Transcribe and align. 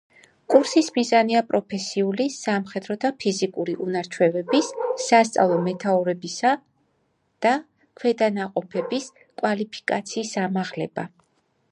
კურსის 0.51 0.87
მიზანია 0.93 1.41
პროფესიული, 1.49 2.25
სამხედრო 2.35 2.95
და 3.03 3.11
ფიზიკური 3.23 3.75
უნარ-ჩვევების, 3.87 4.69
სასწავლო 5.09 5.59
მეთაურებისა 5.67 6.55
და 7.47 7.53
ქვედანაყოფების 8.01 9.11
კვალიფიკაციის 9.21 10.35
ამაღლება. 10.47 11.07